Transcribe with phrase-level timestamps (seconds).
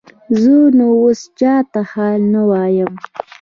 [0.41, 2.91] زه نو اوس چاته حال نه وایم.